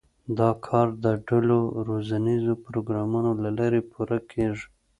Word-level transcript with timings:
دا 0.39 0.49
کار 0.65 0.87
د 1.05 1.05
ډلو 1.27 1.59
روزنیزو 1.87 2.53
پروګرامونو 2.65 3.31
له 3.43 3.49
لارې 3.57 3.81
پوره 3.91 4.17
کېږي. 4.31 4.65